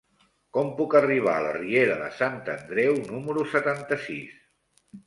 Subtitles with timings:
[0.57, 4.45] Com puc arribar a la riera de Sant Andreu número setanta-sis?